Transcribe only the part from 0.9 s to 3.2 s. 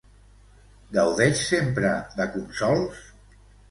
Gaudeix sempre de consols?